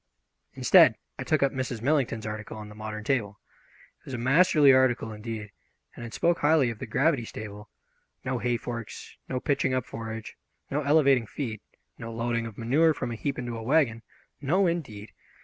Instead, 0.55 0.95
I 1.19 1.23
took 1.23 1.43
up 1.43 1.51
Mrs. 1.51 1.79
Millington's 1.83 2.25
article 2.25 2.57
on 2.57 2.69
the 2.69 2.73
modern 2.73 3.05
stable. 3.05 3.39
It 3.99 4.05
was 4.05 4.13
a 4.15 4.17
masterly 4.17 4.73
article, 4.73 5.11
indeed, 5.13 5.51
and 5.95 6.03
it 6.03 6.15
spoke 6.15 6.39
highly 6.39 6.71
of 6.71 6.79
the 6.79 6.87
gravity 6.87 7.23
stable. 7.23 7.69
No 8.25 8.39
hay 8.39 8.57
forks, 8.57 9.15
no 9.29 9.39
pitching 9.39 9.75
up 9.75 9.85
forage, 9.85 10.37
no 10.71 10.81
elevating 10.81 11.27
feed, 11.27 11.61
no 11.99 12.11
loading 12.11 12.47
of 12.47 12.57
manure 12.57 12.95
from 12.95 13.11
a 13.11 13.15
heap 13.15 13.37
into 13.37 13.55
a 13.55 13.61
wagon. 13.61 14.01
No, 14.41 14.65
indeed! 14.65 15.11